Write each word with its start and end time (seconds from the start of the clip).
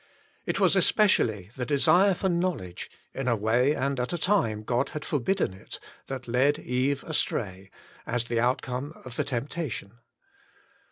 It 0.47 0.59
was 0.59 0.75
especially 0.75 1.51
the 1.55 1.63
desire 1.63 2.15
for 2.15 2.27
knowledge, 2.27 2.89
in 3.13 3.27
a 3.27 3.35
way 3.35 3.75
and 3.75 3.99
at 3.99 4.11
a 4.11 4.17
time 4.17 4.63
God 4.63 4.89
had 4.89 5.05
forbidden 5.05 5.53
it, 5.53 5.77
that 6.07 6.27
led 6.27 6.57
Eve 6.57 7.03
astray, 7.03 7.69
as 8.07 8.25
the 8.25 8.39
out 8.39 8.63
come 8.63 8.93
of 9.05 9.15
the 9.15 9.23
temptation. 9.23 9.99